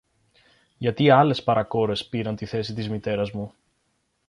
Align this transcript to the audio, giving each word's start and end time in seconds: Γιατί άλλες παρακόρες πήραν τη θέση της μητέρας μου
Γιατί 0.77 1.09
άλλες 1.09 1.43
παρακόρες 1.43 2.05
πήραν 2.07 2.35
τη 2.35 2.45
θέση 2.45 2.73
της 2.73 2.89
μητέρας 2.89 3.31
μου 3.31 3.51